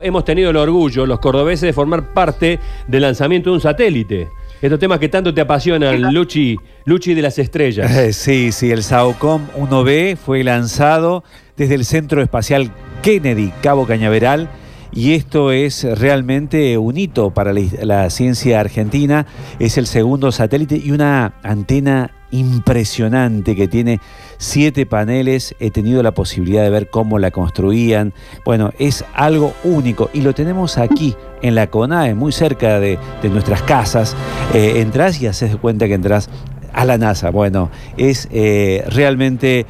Hemos 0.00 0.24
tenido 0.24 0.50
el 0.50 0.56
orgullo, 0.56 1.06
los 1.06 1.18
cordobeses, 1.18 1.62
de 1.62 1.72
formar 1.72 2.14
parte 2.14 2.60
del 2.86 3.02
lanzamiento 3.02 3.50
de 3.50 3.54
un 3.54 3.60
satélite. 3.60 4.28
Estos 4.62 4.78
temas 4.78 5.00
que 5.00 5.08
tanto 5.08 5.34
te 5.34 5.40
apasionan, 5.40 6.14
Luchi, 6.14 6.56
Luchi 6.84 7.14
de 7.14 7.22
las 7.22 7.36
Estrellas. 7.40 7.90
Eh, 7.90 8.12
Sí, 8.12 8.52
sí, 8.52 8.70
el 8.70 8.84
SAOCOM 8.84 9.48
1B 9.56 10.16
fue 10.16 10.44
lanzado 10.44 11.24
desde 11.56 11.74
el 11.74 11.84
Centro 11.84 12.22
Espacial 12.22 12.70
Kennedy, 13.02 13.52
Cabo 13.60 13.88
Cañaveral, 13.88 14.48
y 14.92 15.12
esto 15.12 15.52
es 15.52 15.84
realmente 15.98 16.78
un 16.78 16.96
hito 16.96 17.30
para 17.30 17.52
la, 17.52 18.10
ciencia 18.10 18.60
argentina. 18.60 19.26
Es 19.58 19.78
el 19.78 19.86
segundo 19.86 20.32
satélite 20.32 20.80
y 20.82 20.90
una 20.90 21.34
antena 21.42 22.10
impresionante 22.30 23.54
que 23.54 23.68
tiene 23.68 24.00
siete 24.38 24.86
paneles. 24.86 25.54
He 25.60 25.70
tenido 25.70 26.02
la 26.02 26.12
posibilidad 26.12 26.62
de 26.62 26.70
ver 26.70 26.88
cómo 26.88 27.18
la 27.18 27.30
construían. 27.30 28.14
Bueno, 28.44 28.72
es 28.78 29.04
algo 29.14 29.54
único 29.64 30.10
y 30.12 30.22
lo 30.22 30.34
tenemos 30.34 30.78
aquí 30.78 31.14
en 31.42 31.54
la 31.54 31.68
CONAE, 31.68 32.14
muy 32.14 32.32
cerca 32.32 32.80
de, 32.80 32.98
de 33.22 33.28
nuestras 33.28 33.62
casas. 33.62 34.16
Eh, 34.54 34.80
entrás 34.80 35.20
y 35.20 35.26
haces 35.26 35.52
de 35.52 35.58
cuenta 35.58 35.86
que 35.86 35.94
entras 35.94 36.30
a 36.78 36.84
la 36.84 36.96
NASA. 36.96 37.30
Bueno, 37.30 37.70
es 37.96 38.28
eh, 38.30 38.84
realmente 38.88 39.66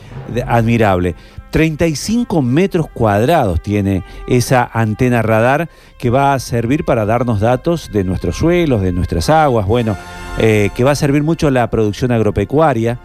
admirable. 0.46 1.14
35 1.50 2.42
metros 2.42 2.86
cuadrados 2.92 3.62
tiene 3.62 4.04
esa 4.28 4.68
antena 4.70 5.22
radar 5.22 5.70
que 5.98 6.10
va 6.10 6.34
a 6.34 6.38
servir 6.38 6.84
para 6.84 7.06
darnos 7.06 7.40
datos 7.40 7.90
de 7.90 8.04
nuestros 8.04 8.36
suelos, 8.36 8.82
de 8.82 8.92
nuestras 8.92 9.30
aguas, 9.30 9.66
bueno, 9.66 9.96
eh, 10.38 10.68
que 10.74 10.84
va 10.84 10.90
a 10.90 10.94
servir 10.94 11.22
mucho 11.22 11.50
la 11.50 11.70
producción 11.70 12.12
agropecuaria, 12.12 12.98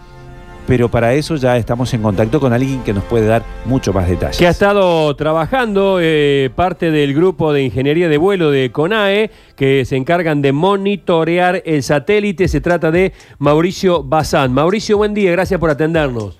pero 0.68 0.90
para 0.90 1.14
eso 1.14 1.36
ya 1.36 1.58
estamos 1.58 1.94
en 1.94 2.02
contacto 2.02 2.40
con 2.40 2.54
alguien 2.54 2.84
que 2.84 2.94
nos 2.94 3.04
puede 3.04 3.28
dar 3.28 3.44
mucho 3.66 3.92
más 3.94 4.08
detalles. 4.10 4.38
Que 4.38 4.48
ha 4.48 4.52
estado 4.52 5.14
trabajando 5.16 5.98
eh, 6.02 6.50
parte 6.56 6.90
del 6.92 7.14
grupo 7.14 7.52
de 7.54 7.64
ingeniería 7.64 8.08
de 8.08 8.18
vuelo 8.18 8.50
de 8.52 8.72
CONAE, 8.72 9.30
que 9.56 9.84
se 9.86 9.96
encargan 9.98 10.42
de 10.42 10.52
monitorear 10.54 11.62
el 11.66 11.84
satélite. 11.84 12.48
Se 12.48 12.62
trata 12.62 12.92
de 12.92 13.14
Mauricio 13.40 14.04
Bazán. 14.04 14.54
Mauricio, 14.54 14.98
buen 14.98 15.14
día, 15.14 15.32
gracias 15.32 15.60
por 15.60 15.70
atendernos. 15.70 16.40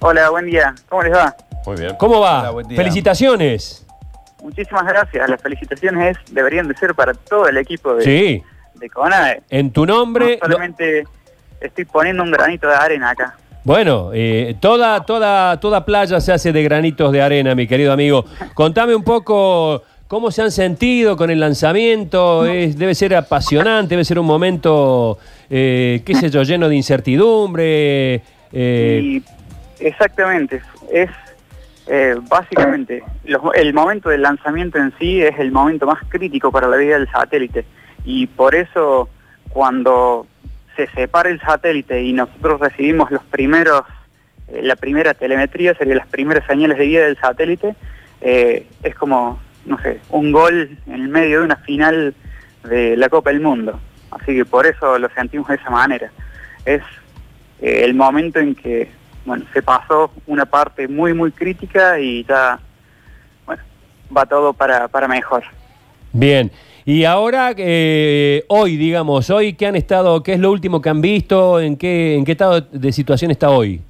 Hola, 0.00 0.30
buen 0.30 0.46
día. 0.46 0.74
¿Cómo 0.88 1.02
les 1.02 1.12
va? 1.14 1.36
Muy 1.66 1.76
bien. 1.76 1.94
¿Cómo 1.98 2.20
va? 2.20 2.40
Hola, 2.40 2.50
buen 2.50 2.68
día. 2.68 2.76
Felicitaciones. 2.78 3.86
Muchísimas 4.42 4.86
gracias. 4.86 5.28
Las 5.28 5.42
felicitaciones 5.42 6.16
es- 6.16 6.34
deberían 6.34 6.66
de 6.68 6.74
ser 6.74 6.94
para 6.94 7.12
todo 7.12 7.46
el 7.46 7.58
equipo 7.58 7.94
de, 7.94 8.02
Sí, 8.04 8.42
de 8.76 8.88
CONAE. 8.88 9.42
en 9.50 9.70
tu 9.70 9.84
No 9.84 9.94
nombre. 9.96 10.38
lo- 10.40 10.46
solamente 10.48 11.04
estoy 11.60 11.84
poniendo 11.84 12.22
un 12.22 12.30
granito 12.30 12.66
de 12.68 12.74
arena 12.74 13.10
acá. 13.10 13.36
Bueno, 13.62 14.10
eh, 14.14 14.56
toda, 14.58 15.04
toda, 15.04 15.60
toda 15.60 15.84
playa 15.84 16.20
se 16.20 16.32
hace 16.32 16.52
de 16.52 16.62
granitos 16.62 17.12
de 17.12 17.20
arena, 17.20 17.54
mi 17.54 17.66
querido 17.66 17.92
amigo. 17.92 18.24
Contame 18.54 18.94
un 18.94 19.04
poco 19.04 19.82
cómo 20.08 20.30
se 20.30 20.42
han 20.42 20.50
sentido 20.50 21.16
con 21.16 21.28
el 21.30 21.38
lanzamiento. 21.40 22.46
Es- 22.46 22.78
debe 22.78 22.94
ser 22.94 23.14
apasionante, 23.14 23.90
debe 23.90 24.04
ser 24.04 24.18
un 24.18 24.26
momento, 24.26 25.18
eh, 25.50 26.02
qué 26.06 26.14
sé 26.14 26.30
yo, 26.30 26.42
lleno 26.42 26.68
de 26.68 26.76
incertidumbre. 26.76 28.22
eh, 28.52 29.00
Y 29.02 29.22
exactamente, 29.78 30.62
es 30.90 31.10
eh, 31.86 32.14
básicamente 32.28 33.02
los- 33.24 33.42
el 33.54 33.74
momento 33.74 34.08
del 34.08 34.22
lanzamiento 34.22 34.78
en 34.78 34.92
sí 34.98 35.20
es 35.20 35.38
el 35.38 35.50
momento 35.52 35.86
más 35.86 35.98
crítico 36.08 36.50
para 36.50 36.66
la 36.68 36.76
vida 36.76 36.96
del 36.98 37.10
satélite. 37.10 37.64
Y 38.04 38.26
por 38.26 38.54
eso 38.54 39.08
cuando 39.50 40.26
se 40.76 40.86
separa 40.88 41.30
el 41.30 41.40
satélite 41.40 42.02
y 42.02 42.12
nosotros 42.12 42.60
recibimos 42.60 43.10
los 43.10 43.22
primeros, 43.24 43.82
eh, 44.48 44.60
la 44.62 44.76
primera 44.76 45.14
telemetría, 45.14 45.74
serían 45.74 45.98
las 45.98 46.06
primeras 46.06 46.46
señales 46.46 46.78
de 46.78 46.86
vida 46.86 47.04
del 47.04 47.18
satélite, 47.18 47.74
eh, 48.20 48.66
es 48.82 48.94
como, 48.94 49.40
no 49.66 49.80
sé, 49.80 50.00
un 50.10 50.32
gol 50.32 50.76
en 50.86 50.94
el 50.94 51.08
medio 51.08 51.40
de 51.40 51.44
una 51.44 51.56
final 51.56 52.14
de 52.64 52.96
la 52.96 53.08
Copa 53.08 53.30
del 53.30 53.40
Mundo. 53.40 53.78
Así 54.10 54.34
que 54.34 54.44
por 54.44 54.66
eso 54.66 54.98
lo 54.98 55.08
sentimos 55.10 55.48
de 55.48 55.54
esa 55.54 55.70
manera. 55.70 56.10
Es 56.64 56.82
eh, 57.60 57.84
el 57.84 57.94
momento 57.94 58.38
en 58.38 58.54
que 58.54 58.90
bueno 59.24 59.44
se 59.52 59.62
pasó 59.62 60.10
una 60.26 60.46
parte 60.46 60.88
muy 60.88 61.12
muy 61.12 61.30
crítica 61.30 62.00
y 62.00 62.24
ya 62.24 62.58
bueno 63.44 63.62
va 64.16 64.24
todo 64.24 64.54
para, 64.54 64.88
para 64.88 65.06
mejor 65.06 65.44
bien. 66.12 66.50
Y 66.92 67.04
ahora, 67.04 67.54
eh, 67.56 68.44
hoy, 68.48 68.76
digamos, 68.76 69.30
hoy, 69.30 69.52
¿qué 69.52 69.68
han 69.68 69.76
estado, 69.76 70.24
qué 70.24 70.32
es 70.32 70.40
lo 70.40 70.50
último 70.50 70.82
que 70.82 70.88
han 70.88 71.00
visto? 71.00 71.60
¿En 71.60 71.76
qué, 71.76 72.16
en 72.16 72.24
qué 72.24 72.32
estado 72.32 72.62
de 72.62 72.90
situación 72.90 73.30
está 73.30 73.50
hoy? 73.50 73.80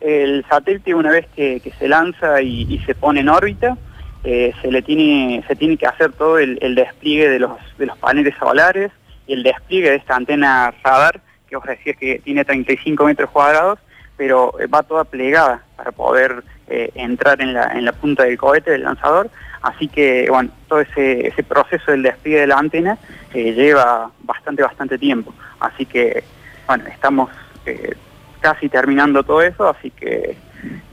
el 0.00 0.44
satélite 0.48 0.92
una 0.92 1.12
vez 1.12 1.26
que, 1.36 1.62
se 1.78 1.86
lanza 1.86 2.42
y, 2.42 2.80
se 2.84 2.96
pone 2.96 3.20
en 3.20 3.28
órbita 3.28 3.78
eh, 4.24 4.52
se 4.60 4.72
le 4.72 4.82
tiene 4.82 5.42
se 5.46 5.54
tiene 5.54 5.76
que 5.76 5.86
hacer 5.86 6.12
todo 6.12 6.38
el, 6.38 6.58
el 6.60 6.74
despliegue 6.74 7.28
de 7.28 7.38
los 7.38 7.52
de 7.78 7.86
los 7.86 7.96
paneles 7.98 8.34
solares 8.38 8.90
y 9.26 9.32
el 9.32 9.42
despliegue 9.42 9.90
de 9.90 9.96
esta 9.96 10.16
antena 10.16 10.74
radar 10.84 11.20
que 11.48 11.56
os 11.56 11.64
decía 11.64 11.94
que 11.94 12.20
tiene 12.24 12.44
35 12.44 13.04
metros 13.04 13.30
cuadrados 13.30 13.78
pero 14.16 14.52
va 14.72 14.82
toda 14.82 15.04
plegada 15.04 15.64
para 15.76 15.92
poder 15.92 16.42
eh, 16.68 16.90
entrar 16.94 17.40
en 17.40 17.52
la, 17.54 17.72
en 17.72 17.84
la 17.84 17.92
punta 17.92 18.24
del 18.24 18.36
cohete 18.36 18.70
del 18.72 18.82
lanzador 18.84 19.30
así 19.62 19.88
que 19.88 20.26
bueno 20.30 20.50
todo 20.68 20.80
ese, 20.80 21.28
ese 21.28 21.42
proceso 21.42 21.90
del 21.90 22.02
despliegue 22.02 22.40
de 22.40 22.46
la 22.46 22.58
antena 22.58 22.98
eh, 23.34 23.52
lleva 23.52 24.10
bastante 24.22 24.62
bastante 24.62 24.98
tiempo 24.98 25.32
así 25.60 25.86
que 25.86 26.24
bueno 26.66 26.84
estamos 26.88 27.30
eh, 27.66 27.94
casi 28.40 28.68
terminando 28.68 29.24
todo 29.24 29.42
eso, 29.42 29.68
así 29.68 29.90
que 29.90 30.36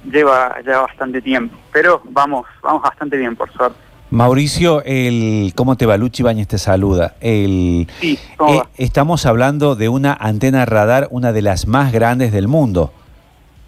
lleva 0.10 0.56
ya 0.66 0.80
bastante 0.82 1.22
tiempo. 1.22 1.56
Pero 1.72 2.02
vamos, 2.06 2.48
vamos 2.64 2.82
bastante 2.82 3.16
bien, 3.16 3.36
por 3.36 3.52
suerte. 3.52 3.78
Mauricio, 4.10 4.82
el, 4.86 5.54
¿cómo 5.56 5.76
te 5.76 5.86
va? 5.86 5.96
Luchi 5.98 6.24
Bañez 6.24 6.48
te 6.48 6.58
saluda. 6.58 7.14
El, 7.22 7.88
Sí, 8.00 8.18
¿cómo 8.38 8.54
eh, 8.54 8.58
va? 8.58 8.70
estamos 8.78 9.28
hablando 9.28 9.76
de 9.76 9.88
una 9.90 10.14
antena 10.14 10.66
radar, 10.66 11.08
una 11.12 11.32
de 11.32 11.44
las 11.44 11.68
más 11.68 11.92
grandes 11.92 12.32
del 12.32 12.48
mundo. 12.48 12.92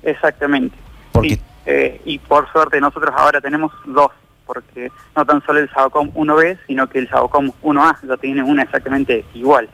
Exactamente. 0.01 0.75
Porque- 1.11 1.35
Sí, 1.35 1.41
eh, 1.65 2.01
y 2.05 2.19
por 2.19 2.51
suerte 2.51 2.79
nosotros 2.79 3.13
ahora 3.17 3.41
tenemos 3.41 3.71
dos, 3.85 4.11
porque 4.45 4.91
no 5.15 5.25
tan 5.25 5.43
solo 5.45 5.59
el 5.59 5.69
SAOCOM 5.69 6.13
1B, 6.13 6.59
sino 6.67 6.87
que 6.87 6.99
el 6.99 7.09
SAOCOM 7.09 7.51
1A 7.63 8.07
ya 8.07 8.17
tiene 8.17 8.43
una 8.43 8.63
exactamente 8.63 9.25
igual. 9.33 9.69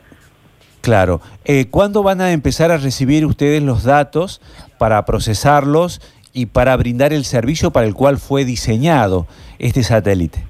Claro. 0.80 1.20
Eh, 1.44 1.66
¿Cuándo 1.70 2.02
van 2.02 2.20
a 2.20 2.32
empezar 2.32 2.72
a 2.72 2.76
recibir 2.76 3.24
ustedes 3.24 3.62
los 3.62 3.84
datos 3.84 4.40
para 4.78 5.04
procesarlos 5.04 6.00
y 6.32 6.46
para 6.46 6.76
brindar 6.76 7.12
el 7.12 7.24
servicio 7.24 7.70
para 7.70 7.86
el 7.86 7.94
cual 7.94 8.18
fue 8.18 8.44
diseñado 8.44 9.26
este 9.58 9.84
satélite? 9.84 10.44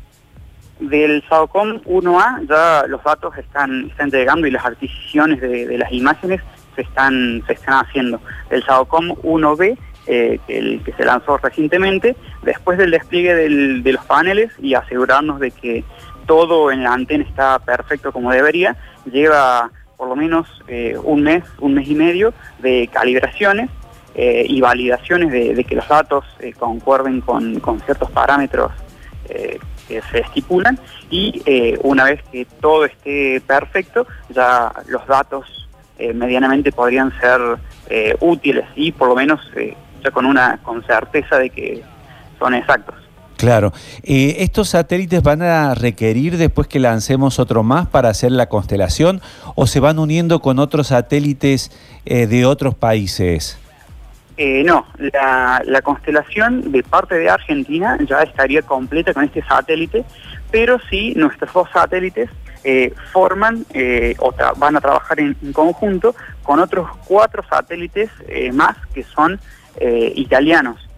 Del 0.80 1.22
SAOCOM 1.28 1.82
1A 1.84 2.48
ya 2.48 2.86
los 2.88 3.02
datos 3.04 3.36
están, 3.36 3.90
están 3.90 4.10
llegando 4.10 4.46
y 4.46 4.50
las 4.50 4.64
adquisiciones 4.64 5.40
de, 5.40 5.66
de 5.66 5.78
las 5.78 5.92
imágenes 5.92 6.40
se 6.74 6.82
están, 6.82 7.42
se 7.46 7.52
están 7.52 7.84
haciendo. 7.84 8.20
Del 8.50 8.64
SAOCOM 8.64 9.10
1B, 9.22 9.76
eh, 10.08 10.40
que 10.48 10.92
se 10.96 11.04
lanzó 11.04 11.38
recientemente, 11.38 12.16
después 12.42 12.76
del 12.76 12.90
despliegue 12.90 13.36
de 13.36 13.92
los 13.92 14.04
paneles 14.04 14.50
y 14.58 14.74
asegurarnos 14.74 15.38
de 15.38 15.52
que 15.52 15.84
todo 16.26 16.72
en 16.72 16.82
la 16.82 16.92
antena 16.92 17.22
está 17.22 17.60
perfecto 17.60 18.10
como 18.10 18.32
debería, 18.32 18.74
lleva 19.04 19.70
por 19.96 20.08
lo 20.08 20.16
menos 20.16 20.48
eh, 20.66 20.96
un 21.04 21.22
mes, 21.22 21.44
un 21.60 21.74
mes 21.74 21.86
y 21.86 21.94
medio 21.94 22.34
de 22.58 22.88
calibraciones 22.92 23.70
eh, 24.16 24.44
y 24.48 24.60
validaciones 24.60 25.30
de, 25.30 25.62
que 25.62 25.76
los 25.76 25.86
datos 25.86 26.24
concuerden 26.58 27.20
con, 27.20 27.60
ciertos 27.84 28.10
parámetros 28.10 28.72
que 29.86 30.02
se 30.10 30.18
estipulan 30.18 30.80
y 31.10 31.42
una 31.84 32.04
vez 32.04 32.22
que 32.32 32.44
todo 32.60 32.86
esté 32.86 33.40
perfecto, 33.40 34.04
ya 34.30 34.72
los 34.88 35.06
datos 35.06 35.68
medianamente 36.12 36.72
podrían 36.72 37.12
ser 37.20 37.40
útiles 38.20 38.66
y 38.74 38.90
por 38.90 39.08
lo 39.08 39.14
menos 39.14 39.40
ya 40.02 40.10
con 40.10 40.24
una 40.24 40.58
con 40.62 40.84
certeza 40.84 41.38
de 41.38 41.50
que 41.50 41.82
son 42.38 42.54
exactos. 42.54 42.96
Claro. 43.42 43.72
Eh, 44.04 44.36
¿Estos 44.38 44.68
satélites 44.68 45.20
van 45.20 45.42
a 45.42 45.74
requerir 45.74 46.36
después 46.36 46.68
que 46.68 46.78
lancemos 46.78 47.40
otro 47.40 47.64
más 47.64 47.88
para 47.88 48.08
hacer 48.08 48.30
la 48.30 48.48
constelación 48.48 49.20
o 49.56 49.66
se 49.66 49.80
van 49.80 49.98
uniendo 49.98 50.38
con 50.38 50.60
otros 50.60 50.86
satélites 50.86 51.72
eh, 52.04 52.28
de 52.28 52.46
otros 52.46 52.76
países? 52.76 53.58
Eh, 54.36 54.62
no, 54.64 54.86
la, 54.96 55.60
la 55.64 55.82
constelación 55.82 56.70
de 56.70 56.84
parte 56.84 57.16
de 57.16 57.28
Argentina 57.30 57.98
ya 58.08 58.22
estaría 58.22 58.62
completa 58.62 59.12
con 59.12 59.24
este 59.24 59.42
satélite, 59.42 60.04
pero 60.52 60.78
sí 60.88 61.12
nuestros 61.16 61.52
dos 61.52 61.68
satélites 61.72 62.30
forman 63.12 63.66
o 64.20 64.32
van 64.56 64.76
a 64.76 64.80
trabajar 64.80 65.18
en, 65.18 65.36
en 65.42 65.52
conjunto 65.52 66.14
con 66.44 66.60
otros 66.60 66.88
cuatro 67.06 67.42
satélites 67.50 68.08
más 68.52 68.76
que 68.94 69.02
son 69.02 69.40
eh, 69.76 70.12
italianos. 70.16 70.88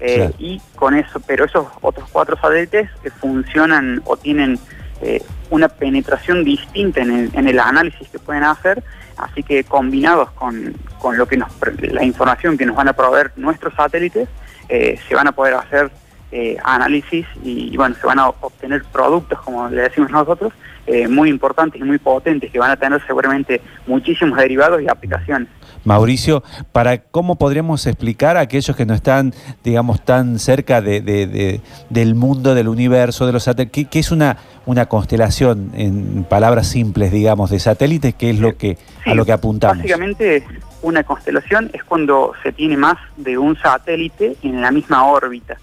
Eh. 0.00 0.32
Y 0.38 0.60
con 0.74 0.96
eso, 0.96 1.20
pero 1.20 1.44
esos 1.44 1.66
otros 1.80 2.08
cuatro 2.10 2.36
satélites 2.36 2.90
eh, 3.04 3.10
funcionan 3.20 4.02
o 4.04 4.16
tienen 4.16 4.58
eh, 5.00 5.22
una 5.50 5.68
penetración 5.68 6.44
distinta 6.44 7.02
en 7.02 7.10
el, 7.10 7.30
en 7.34 7.48
el 7.48 7.58
análisis 7.58 8.08
que 8.08 8.18
pueden 8.18 8.44
hacer, 8.44 8.82
así 9.16 9.42
que 9.42 9.64
combinados 9.64 10.30
con, 10.32 10.74
con 10.98 11.16
lo 11.16 11.26
que 11.26 11.36
nos, 11.36 11.50
la 11.80 12.04
información 12.04 12.56
que 12.56 12.66
nos 12.66 12.76
van 12.76 12.88
a 12.88 12.92
proveer 12.92 13.32
nuestros 13.36 13.74
satélites, 13.74 14.28
eh, 14.68 14.98
se 15.08 15.14
van 15.14 15.26
a 15.26 15.32
poder 15.32 15.54
hacer 15.54 15.90
eh, 16.34 16.56
análisis 16.64 17.26
y, 17.44 17.76
bueno, 17.76 17.94
se 17.94 18.06
van 18.06 18.18
a 18.18 18.28
obtener 18.28 18.82
productos, 18.90 19.38
como 19.42 19.68
le 19.68 19.82
decimos 19.82 20.10
nosotros, 20.10 20.52
eh, 20.86 21.06
muy 21.06 21.28
importantes 21.28 21.78
y 21.80 21.84
muy 21.84 21.98
potentes 21.98 22.50
que 22.50 22.58
van 22.58 22.70
a 22.70 22.76
tener 22.76 23.00
seguramente 23.06 23.60
muchísimos 23.86 24.38
derivados 24.38 24.80
y 24.80 24.88
aplicaciones. 24.88 25.48
Mauricio, 25.84 26.42
para 26.72 27.02
cómo 27.02 27.36
podríamos 27.36 27.86
explicar 27.86 28.38
a 28.38 28.40
aquellos 28.40 28.74
que 28.74 28.86
no 28.86 28.94
están, 28.94 29.34
digamos, 29.62 30.04
tan 30.04 30.38
cerca 30.38 30.80
de, 30.80 31.60
del 31.90 32.14
mundo, 32.14 32.54
del 32.54 32.68
universo, 32.68 33.26
de 33.26 33.32
los 33.32 33.42
satélites, 33.42 33.88
¿qué, 33.90 33.98
es 33.98 34.10
una, 34.10 34.38
una 34.64 34.86
constelación 34.86 35.70
en 35.74 36.24
palabras 36.24 36.66
simples, 36.66 37.12
digamos, 37.12 37.50
de 37.50 37.58
satélites? 37.58 38.14
¿Qué 38.14 38.30
es 38.30 38.38
lo 38.38 38.56
que 38.56 38.78
a 39.04 39.14
lo 39.14 39.26
que 39.26 39.32
apuntamos? 39.32 39.76
Básicamente, 39.76 40.44
una 40.80 41.04
constelación 41.04 41.70
es 41.72 41.84
cuando 41.84 42.32
se 42.42 42.52
tiene 42.52 42.76
más 42.76 42.96
de 43.16 43.36
un 43.36 43.56
satélite 43.56 44.36
en 44.42 44.62
la 44.62 44.70
misma 44.70 45.04
órbita. 45.04 45.58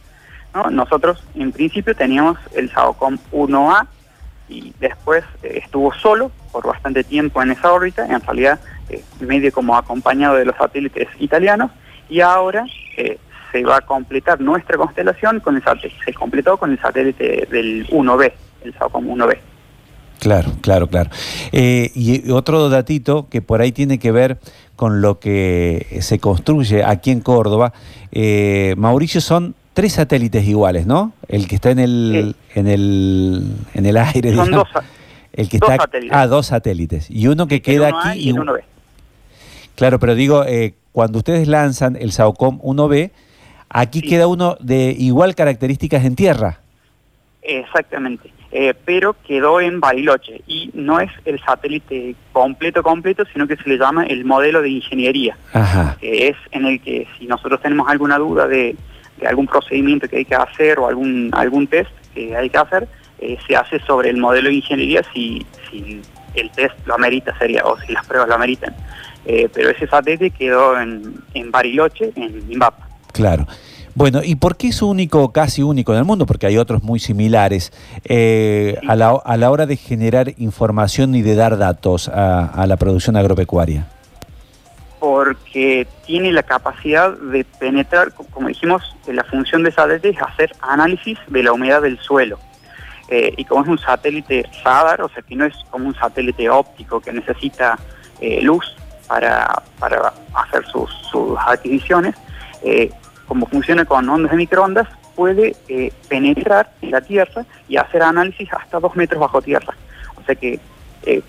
Nosotros, 0.72 1.24
en 1.36 1.51
principio, 1.51 1.96
teníamos 1.96 2.38
el 2.56 2.72
SAOCOM 2.72 3.18
1A 3.31 3.88
y 4.50 4.74
después 4.80 5.24
eh, 5.44 5.62
estuvo 5.63 5.94
solo 5.94 6.31
por 6.51 6.66
bastante 6.66 7.04
tiempo 7.04 7.42
en 7.42 7.51
esa 7.51 7.72
órbita, 7.72 8.06
en 8.06 8.19
realidad 8.22 8.60
eh, 8.90 9.04
medio 9.19 9.51
como 9.51 9.78
acompañado 9.78 10.36
de 10.36 10.46
los 10.46 10.56
satélites 10.57 11.07
italianos, 11.19 11.72
y 12.10 12.22
ahora 12.22 12.66
eh, 12.98 13.19
se 13.51 13.63
va 13.63 13.78
a 13.78 13.81
completar 13.81 14.42
nuestra 14.42 14.78
constelación 14.78 15.40
con 15.40 15.56
el 15.56 15.63
satélite, 15.63 16.04
se 16.04 16.13
completó 16.13 16.57
con 16.57 16.72
el 16.72 16.80
satélite 16.80 17.48
del 17.50 17.88
1B, 17.88 18.31
el 18.63 18.74
SAOCOM 18.74 19.07
1B. 19.07 19.38
Claro, 20.19 20.52
claro, 20.62 20.88
claro. 20.88 21.10
y 21.54 22.30
otro 22.31 22.68
datito 22.68 23.30
que 23.30 23.42
por 23.42 23.62
ahí 23.62 23.72
tiene 23.72 24.00
que 24.00 24.12
ver 24.12 24.38
con 24.75 25.00
lo 25.00 25.19
que 25.19 26.00
se 26.02 26.19
construye 26.19 26.84
aquí 26.84 27.12
en 27.12 27.22
Córdoba, 27.22 27.72
Mauricio, 28.75 29.22
son 29.22 29.56
tres 29.74 29.94
satélites 29.94 30.45
iguales, 30.45 30.86
¿no? 30.86 31.13
El 31.27 31.48
que 31.48 31.56
está 31.56 31.71
en 31.71 31.80
el, 31.80 32.36
en 32.56 32.68
el, 32.68 33.44
en 33.74 33.86
el 33.86 33.98
aire. 33.98 34.33
Son 34.36 34.51
dos, 34.51 34.68
el 35.33 35.50
que 35.50 35.57
está, 35.57 35.77
satélites. 35.77 36.18
Ah, 36.18 36.27
dos 36.27 36.48
satélites. 36.48 37.10
Y 37.10 37.27
uno 37.27 37.48
que 37.48 37.62
queda 37.62 37.89
aquí. 37.89 38.30
Y 38.30 38.31
uno 38.31 38.54
B. 38.54 38.63
Claro, 39.75 40.00
pero 40.00 40.16
digo, 40.16 40.44
eh, 40.45 40.75
cuando 40.92 41.19
ustedes 41.19 41.48
lanzan 41.48 41.95
el 41.95 42.12
SAOCOM 42.12 42.60
1B, 42.60 43.12
aquí 43.69 44.01
queda 44.01 44.27
uno 44.27 44.57
de 44.60 44.95
igual 44.98 45.36
características 45.36 46.04
en 46.04 46.16
tierra. 46.16 46.60
Exactamente, 47.42 48.31
eh, 48.51 48.74
pero 48.86 49.16
quedó 49.25 49.62
en 49.62 49.80
Bariloche 49.80 50.42
y 50.45 50.71
no 50.74 51.00
es 51.00 51.10
el 51.24 51.39
satélite 51.39 52.16
completo, 52.33 52.83
completo, 52.83 53.24
sino 53.31 53.48
que 53.48 53.56
se 53.56 53.69
le 53.69 53.77
llama 53.77 54.06
el 54.06 54.25
modelo 54.25 54.62
de 54.62 54.69
ingeniería, 54.69 55.38
Ajá. 55.54 55.95
que 56.00 56.27
es 56.27 56.36
en 56.51 56.66
el 56.66 56.81
que 56.81 57.07
si 57.18 57.27
nosotros 57.27 57.62
tenemos 57.62 57.88
alguna 57.88 58.18
duda 58.18 58.48
de 58.48 58.75
algún 59.27 59.48
procedimiento 59.48 60.07
que 60.07 60.18
hay 60.18 60.25
que 60.25 60.36
hacer 60.36 60.80
o 60.80 60.88
algún, 60.88 61.30
algún 61.33 61.68
test 61.68 61.92
que 62.13 62.36
hay 62.36 62.50
que 62.50 62.57
hacer, 62.57 62.88
eh, 63.19 63.38
se 63.48 63.56
hace 63.56 63.80
sobre 63.81 64.10
el 64.10 64.18
modelo 64.18 64.50
de 64.50 64.56
ingeniería 64.56 65.01
si, 65.13 65.45
si 65.69 66.01
el 66.36 66.50
test 66.51 66.75
lo 66.86 66.95
amerita 66.95 67.38
sería, 67.38 67.63
o 67.66 67.80
si 67.80 67.92
las 67.92 68.06
pruebas 68.06 68.30
lo 68.30 68.36
ameritan. 68.36 68.75
Eh, 69.25 69.50
pero 69.54 69.69
ese 69.69 69.88
satélite 69.88 70.31
quedó 70.31 70.80
en, 70.80 71.16
en 71.33 71.51
Bariloche, 71.51 72.12
en 72.16 72.44
IMAP. 72.50 72.74
Claro. 73.12 73.48
Bueno, 73.95 74.21
¿y 74.24 74.36
por 74.36 74.56
qué 74.56 74.68
es 74.69 74.81
único, 74.81 75.33
casi 75.33 75.62
único 75.62 75.92
en 75.92 76.00
el 76.00 76.06
mundo? 76.06 76.25
Porque 76.25 76.48
hay 76.48 76.57
otros 76.57 76.83
muy 76.83 77.00
similares. 77.00 77.74
Eh, 78.06 78.77
a, 78.88 78.95
la, 78.95 79.10
a 79.10 79.36
la 79.36 79.51
hora 79.51 79.66
de 79.66 79.75
generar 79.75 80.33
información 80.38 81.16
y 81.16 81.21
de 81.21 81.36
dar 81.36 81.57
datos 81.57 82.07
a, 82.07 82.45
a 82.45 82.66
la 82.68 82.77
producción 82.77 83.18
agropecuaria 83.18 83.88
porque 85.00 85.88
tiene 86.06 86.31
la 86.31 86.44
capacidad 86.44 87.13
de 87.18 87.46
penetrar, 87.46 88.13
como 88.13 88.50
dijimos, 88.50 88.84
la 89.07 89.24
función 89.24 89.63
de 89.63 89.72
satélite 89.72 90.10
es 90.10 90.22
hacer 90.22 90.51
análisis 90.62 91.18
de 91.28 91.44
la 91.44 91.54
humedad 91.54 91.81
del 91.81 91.98
suelo. 92.00 92.38
Eh, 93.07 93.34
y 93.38 93.46
como 93.46 93.63
es 93.63 93.69
un 93.69 93.80
satélite 93.80 94.46
radar, 94.63 95.01
o 95.01 95.10
sea 95.10 95.24
que 95.24 95.36
no 95.36 95.46
es 95.46 95.56
como 95.72 95.88
un 95.88 95.96
satélite 95.96 96.48
óptico 96.50 97.00
que 97.00 97.12
necesita 97.12 97.80
eh, 98.22 98.42
luz 98.42 98.75
para, 99.07 99.63
para, 99.80 100.13
hacer 100.36 100.63
sus, 100.68 100.92
sus 101.10 101.36
adquisiciones, 101.40 102.13
eh, 102.63 102.92
como 103.25 103.48
funciona 103.48 103.86
con 103.86 104.07
ondas 104.07 104.31
de 104.31 104.38
microondas, 104.38 104.88
puede 105.16 105.56
penetrar 106.07 106.72
en 106.81 106.92
la 106.92 107.02
Tierra 107.02 107.45
y 107.68 107.78
hacer 107.78 108.04
análisis 108.04 108.48
hasta 108.54 108.80
dos 108.80 108.95
metros 108.95 109.19
bajo 109.19 109.42
tierra. 109.42 109.75
O 110.16 110.24
sea 110.24 110.36
que 110.36 110.60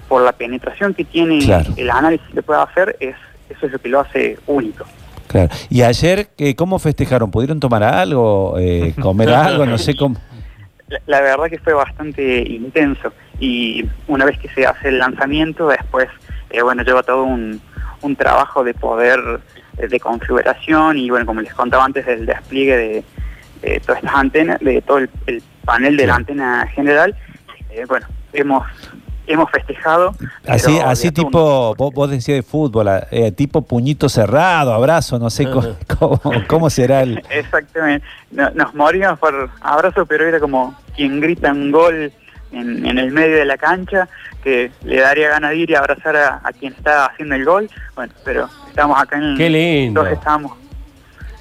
por 0.07 0.23
la 0.23 0.31
penetración 0.33 0.95
que 0.95 1.05
tiene 1.05 1.39
el 1.77 1.91
análisis 1.91 2.27
que 2.33 2.43
puede 2.43 2.61
hacer 2.61 2.97
es 3.01 3.17
eso 3.51 3.67
es 3.67 3.73
lo 3.73 3.79
que 3.79 3.89
lo 3.89 4.01
hace 4.01 4.39
único. 4.47 4.85
Claro. 5.31 5.49
¿Y 5.69 5.83
ayer 5.83 6.29
cómo 6.57 6.79
festejaron? 6.79 7.31
¿Pudieron 7.31 7.61
tomar 7.61 7.85
algo, 7.85 8.57
eh, 8.59 8.95
comer 9.01 9.31
algo? 9.31 9.65
No 9.65 9.79
sé 9.79 9.95
cómo. 9.95 10.17
La, 11.07 11.21
verdad 11.21 11.45
que 11.49 11.59
fue 11.59 11.73
bastante 11.73 12.43
intenso 12.49 13.13
y 13.39 13.85
una 14.09 14.25
vez 14.25 14.39
que 14.41 14.49
se 14.49 14.67
hace 14.67 14.89
el 14.89 14.99
lanzamiento, 14.99 15.69
después, 15.69 16.09
eh, 16.51 16.63
bueno, 16.63 16.83
lleva 16.83 17.05
todo 17.05 17.23
un, 17.23 17.61
trabajo 18.19 18.65
de 18.65 18.75
poder 18.75 19.21
eh, 19.79 19.87
de 19.87 20.01
configuración 20.01 20.99
y 20.99 21.11
bueno, 21.11 21.27
como 21.27 21.43
les 21.43 21.55
contaba 21.55 21.85
antes, 21.85 22.07
del 22.07 22.27
despliegue 22.27 23.05
de, 23.63 23.81
todas 23.81 24.03
estas 24.03 24.17
antenas, 24.17 24.59
de 24.59 24.83
todo 24.83 24.99
el, 24.99 25.43
panel 25.65 25.97
de 25.97 26.07
la 26.09 26.17
antena 26.17 26.67
general. 26.75 27.15
bueno, 27.87 28.07
hemos 28.33 28.67
hemos 29.33 29.51
festejado. 29.51 30.15
Así, 30.47 30.79
así 30.79 31.13
tipo, 31.13 31.75
vos, 31.77 32.11
decías 32.11 32.37
de 32.37 32.43
fútbol, 32.43 32.89
eh, 33.11 33.33
tipo 33.33 33.63
puñito 33.63 34.09
cerrado, 34.09 34.73
abrazo, 34.73 35.19
no 35.19 35.31
sé 35.31 35.49
cómo, 35.99 36.21
cómo, 36.47 36.71
será 36.71 37.03
el... 37.03 37.23
Exactamente, 37.31 38.07
nos 38.31 38.75
moríamos 38.75 39.19
por 39.19 39.51
abrazo, 39.61 40.07
pero 40.07 40.27
era 40.27 40.41
como 40.41 40.75
quien 40.97 41.21
grita 41.21 41.53
un 41.53 41.71
gol 41.71 42.13
en, 42.53 42.99
el 42.99 43.13
medio 43.13 43.37
de 43.37 43.45
la 43.45 43.57
cancha, 43.57 44.09
que 44.43 44.73
le 44.85 45.01
daría 45.01 45.29
ganas 45.29 45.51
de 45.51 45.57
ir 45.59 45.71
y 45.71 45.75
abrazar 45.75 46.17
a, 46.17 46.51
quien 46.59 46.73
está 46.73 47.07
haciendo 47.07 47.35
el 47.35 47.45
gol. 47.45 47.71
Bueno, 47.95 48.13
pero 48.25 48.49
estamos 48.69 49.01
acá 49.01 49.17
en... 49.19 49.37
Qué 49.37 49.49
lindo. 49.49 50.01
Todos 50.01 50.13
estábamos, 50.15 50.53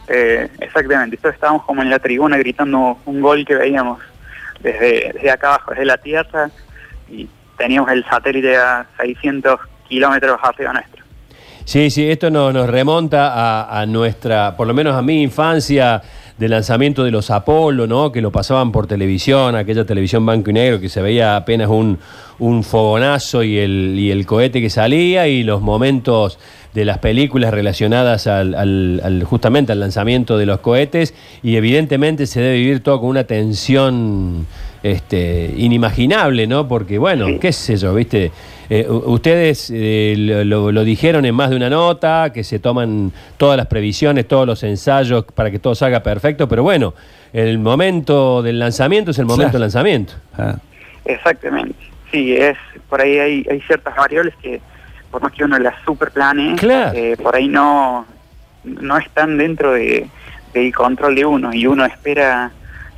eh, 0.07 0.49
exactamente, 0.59 1.17
todos 1.17 1.35
estábamos 1.35 1.63
como 1.63 1.81
en 1.81 1.89
la 1.89 1.99
tribuna 1.99 2.37
gritando 2.37 2.97
un 3.05 3.21
gol 3.21 3.45
que 3.45 3.55
veíamos 3.55 3.99
desde, 4.59 5.11
desde 5.13 5.31
acá 5.31 5.47
abajo, 5.47 5.71
desde 5.71 5.85
la 5.85 5.97
tierra, 5.97 6.49
y 7.09 7.27
teníamos 7.59 7.91
el 7.91 8.03
satélite 8.05 8.57
a 8.57 8.87
600 8.97 9.59
kilómetros 9.87 10.39
arriba 10.41 10.73
nuestro. 10.73 11.05
Sí, 11.65 11.91
sí, 11.91 12.09
esto 12.09 12.31
nos, 12.31 12.67
remonta 12.67 13.79
a, 13.79 13.85
nuestra, 13.85 14.57
por 14.57 14.65
lo 14.65 14.73
menos 14.73 14.95
a 14.95 15.03
mi 15.03 15.21
infancia, 15.21 16.01
del 16.39 16.51
lanzamiento 16.51 17.03
de 17.03 17.11
los 17.11 17.29
Apolo, 17.29 17.85
¿no? 17.85 18.11
Que 18.13 18.21
lo 18.21 18.31
pasaban 18.31 18.71
por 18.71 18.87
televisión, 18.87 19.55
aquella 19.55 19.85
televisión 19.85 20.25
blanco 20.25 20.49
y 20.49 20.53
negro, 20.53 20.79
que 20.79 20.87
se 20.87 21.01
veía 21.01 21.35
apenas 21.35 21.67
un, 21.67 21.99
un 22.39 22.63
fogonazo 22.63 23.43
y 23.43 23.57
el, 23.57 23.95
y 23.99 24.09
el 24.09 24.25
cohete 24.25 24.61
que 24.61 24.69
salía 24.69 25.27
y 25.27 25.43
los 25.43 25.61
momentos 25.61 26.39
de 26.73 26.85
las 26.85 26.99
películas 26.99 27.53
relacionadas 27.53 28.27
al, 28.27 29.23
justamente 29.25 29.71
al 29.71 29.79
lanzamiento 29.79 30.37
de 30.37 30.45
los 30.45 30.59
cohetes 30.59 31.13
y 31.43 31.55
evidentemente 31.55 32.25
se 32.25 32.41
debe 32.41 32.55
vivir 32.55 32.81
todo 32.81 33.01
con 33.01 33.09
una 33.09 33.25
tensión 33.25 34.47
este, 34.83 35.53
inimaginable, 35.57 36.47
¿no? 36.47 36.67
Porque, 36.67 36.97
bueno, 36.97 37.27
qué 37.39 37.51
sé 37.51 37.77
yo, 37.77 37.93
¿viste? 37.93 38.31
Eh, 38.69 38.87
ustedes 38.87 39.71
eh, 39.73 40.13
lo, 40.15 40.83
dijeron 40.83 41.25
en 41.25 41.33
más 41.33 41.49
de 41.49 41.55
una 41.55 41.69
nota, 41.69 42.31
que 42.31 42.43
se 42.43 42.59
toman 42.59 43.11
todas 43.37 43.57
las 43.57 43.65
previsiones, 43.65 44.27
todos 44.27 44.45
los 44.45 44.61
ensayos 44.63 45.25
para 45.25 45.49
que 45.49 45.57
todo 45.57 45.73
salga 45.73 46.03
perfecto, 46.03 46.47
pero 46.47 46.61
bueno, 46.61 46.93
el 47.33 47.57
momento 47.57 48.43
del 48.43 48.59
lanzamiento 48.59 49.11
es 49.11 49.19
el 49.19 49.25
momento 49.25 49.53
del 49.53 49.61
lanzamiento. 49.61 50.13
Ah. 50.37 50.55
Exactamente, 51.05 51.79
sí, 52.11 52.35
es 52.35 52.57
por 52.87 53.01
ahí 53.01 53.17
hay, 53.17 53.47
hay 53.49 53.61
ciertas 53.61 53.95
variables 53.95 54.35
que 54.41 54.61
por 55.09 55.21
más 55.23 55.31
que 55.31 55.43
uno 55.43 55.57
las 55.57 55.73
superplane, 55.83 56.55
eh, 56.61 57.17
por 57.21 57.35
ahí 57.35 57.47
no, 57.47 58.05
no 58.63 58.97
están 58.97 59.37
dentro 59.37 59.73
de, 59.73 60.07
del 60.53 60.73
control 60.73 61.15
de 61.15 61.25
uno 61.25 61.53
y 61.53 61.65
uno 61.65 61.85
espera, 61.85 62.51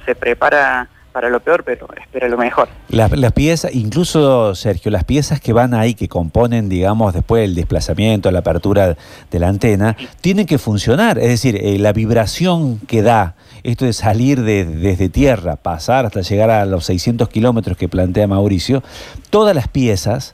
se 0.05 0.15
prepara 0.15 0.87
para 1.11 1.29
lo 1.29 1.39
peor, 1.39 1.63
pero 1.63 1.87
espera 1.99 2.27
lo 2.27 2.37
mejor. 2.37 2.69
Las, 2.89 3.33
piezas, 3.33 3.73
incluso 3.73 4.55
Sergio, 4.55 4.91
las 4.91 5.03
piezas 5.03 5.39
que 5.39 5.53
van 5.53 5.73
ahí, 5.73 5.93
que 5.93 6.07
componen, 6.07 6.69
digamos, 6.69 7.13
después 7.13 7.43
el 7.43 7.55
desplazamiento, 7.55 8.31
la 8.31 8.39
apertura 8.39 8.95
de 9.29 9.39
la 9.39 9.49
antena, 9.49 9.97
tienen 10.21 10.45
que 10.45 10.57
funcionar. 10.57 11.17
Es 11.17 11.27
decir, 11.27 11.55
eh, 11.57 11.77
la 11.79 11.93
vibración 11.93 12.79
que 12.79 13.01
da 13.01 13.35
esto 13.63 13.85
de 13.85 13.93
salir 13.93 14.41
de, 14.41 14.65
desde 14.65 15.09
tierra, 15.09 15.55
pasar 15.55 16.05
hasta 16.05 16.21
llegar 16.21 16.49
a 16.49 16.65
los 16.65 16.85
600 16.85 17.29
kilómetros 17.29 17.77
que 17.77 17.89
plantea 17.89 18.27
Mauricio, 18.27 18.81
todas 19.29 19.55
las 19.55 19.67
piezas 19.67 20.33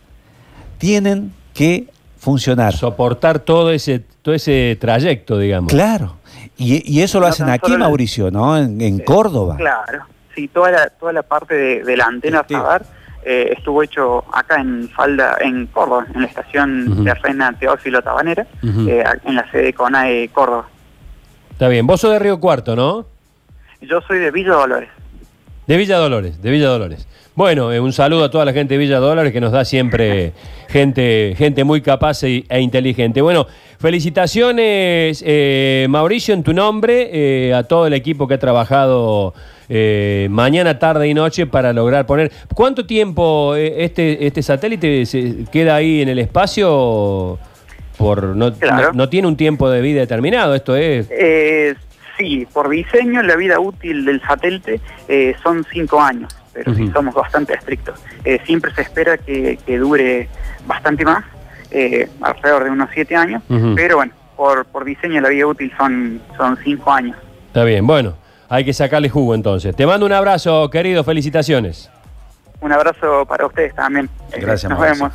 tienen 0.78 1.34
que 1.54 1.88
funcionar. 2.18 2.74
Soportar 2.74 3.40
todo 3.40 3.72
ese, 3.72 4.04
todo 4.22 4.36
ese 4.36 4.78
trayecto, 4.80 5.38
digamos. 5.38 5.72
Claro. 5.72 6.18
Y, 6.60 7.02
eso 7.02 7.20
lo 7.20 7.28
hacen 7.28 7.50
aquí, 7.50 7.78
Mauricio, 7.78 8.32
¿no? 8.32 8.58
En, 8.58 9.00
Córdoba. 9.00 9.58
Claro 9.58 10.17
sí, 10.38 10.48
toda 10.48 10.70
la, 10.72 10.90
toda 10.90 11.12
la 11.12 11.24
parte 11.24 11.84
de, 11.84 11.98
la 11.98 12.06
antena 12.06 12.46
radar 12.48 12.84
eh, 13.26 13.54
estuvo 13.58 13.82
hecho 13.82 14.24
acá 14.32 14.62
en 14.62 14.88
Falda, 14.90 15.38
en 15.42 15.66
Córdoba, 15.66 16.06
en 16.14 16.22
la 16.22 16.28
estación 16.28 17.04
de 17.04 17.14
Reina 17.16 17.52
Teófilo 17.60 18.02
Tabanera, 18.02 18.46
eh, 18.64 19.04
en 19.26 19.36
la 19.36 19.50
sede 19.52 19.74
CONAE 19.74 20.30
Córdoba. 20.30 20.68
Está 21.52 21.68
bien, 21.68 21.88
vos 21.88 22.00
sos 22.00 22.12
de 22.12 22.20
Río 22.20 22.40
Cuarto, 22.40 22.76
¿no? 22.76 23.08
Yo 23.82 24.00
soy 24.02 24.20
de 24.20 24.30
Villa 24.32 24.54
Dolores. 24.54 24.90
De 25.68 25.76
Villa 25.78 25.98
Dolores, 25.98 26.42
de 26.42 26.50
Villa 26.50 26.68
Dolores. 26.70 27.08
Bueno, 27.36 27.72
eh, 27.72 27.80
un 27.80 27.92
saludo 27.94 28.24
a 28.24 28.32
toda 28.32 28.46
la 28.46 28.54
gente 28.54 28.74
de 28.74 28.78
Villa 28.80 29.00
Dolores 29.00 29.32
que 29.34 29.42
nos 29.42 29.52
da 29.52 29.64
siempre 29.66 30.32
gente, 30.70 31.36
gente 31.38 31.64
muy 31.64 31.82
capaz 31.82 32.24
e, 32.24 32.46
e 32.50 32.60
inteligente. 32.62 33.22
Bueno, 33.22 33.46
felicitaciones 33.80 35.22
eh, 35.26 35.86
Mauricio 35.90 36.34
en 36.34 36.44
tu 36.44 36.54
nombre, 36.54 37.10
eh, 37.12 37.54
a 37.54 37.64
todo 37.64 37.86
el 37.86 37.94
equipo 37.94 38.28
que 38.28 38.36
ha 38.36 38.40
trabajado 38.40 39.34
eh, 39.70 40.28
mañana, 40.32 40.80
tarde 40.80 41.08
y 41.10 41.14
noche 41.14 41.46
para 41.46 41.74
lograr 41.74 42.06
poner... 42.06 42.32
¿Cuánto 42.56 42.86
tiempo 42.86 43.54
este, 43.56 44.26
este 44.26 44.42
satélite 44.42 45.06
se 45.06 45.44
queda 45.52 45.76
ahí 45.76 46.02
en 46.02 46.10
el 46.10 46.20
espacio? 46.20 47.38
Por, 47.98 48.24
no, 48.36 48.54
Claro. 48.54 48.88
no- 48.88 48.94
no 48.94 49.10
tiene 49.10 49.28
un 49.28 49.36
tiempo 49.36 49.70
de 49.70 49.82
vida 49.82 50.00
determinado, 50.00 50.56
esto 50.56 50.76
es... 50.76 51.10
Sí, 52.18 52.48
por 52.52 52.70
diseño 52.70 53.22
la 53.22 53.36
vida 53.36 53.60
útil 53.60 54.04
del 54.06 54.22
satélite 54.22 54.82
eh, 55.08 55.36
son 55.44 55.64
cinco 55.72 56.02
años, 56.02 56.36
pero 56.54 56.74
sí 56.74 56.84
Ujú. 56.84 56.94
somos 56.94 57.14
bastante 57.16 57.54
estrictos. 57.54 58.00
Eh, 58.26 58.40
siempre 58.46 58.74
se 58.74 58.82
espera 58.82 59.18
que, 59.18 59.60
que 59.66 59.78
dure 59.78 60.28
bastante 60.66 61.06
más, 61.06 61.24
eh, 61.72 62.10
alrededor 62.22 62.64
de 62.64 62.70
unos 62.72 62.90
siete 62.94 63.16
años, 63.16 63.44
pero 63.76 63.98
bueno, 63.98 64.14
por, 64.36 64.66
por 64.66 64.84
diseño 64.84 65.22
la 65.22 65.30
vida 65.30 65.46
útil 65.46 65.72
son, 65.78 66.22
son 66.38 66.58
cinco 66.64 66.92
años. 66.92 67.16
Está 67.48 67.64
bien, 67.64 67.86
bueno, 67.86 68.16
hay 68.50 68.66
que 68.66 68.74
sacarle 68.74 69.10
jugo 69.10 69.36
entonces. 69.36 69.76
Te 69.76 69.86
mando 69.86 70.06
un 70.06 70.14
abrazo, 70.14 70.70
querido, 70.70 71.04
felicitaciones. 71.04 71.90
Un 72.62 72.72
abrazo 72.72 73.26
para 73.28 73.46
ustedes 73.46 73.76
también. 73.76 74.10
Gracias, 74.32 74.70
Nos 74.72 74.80
vemos. 74.82 75.14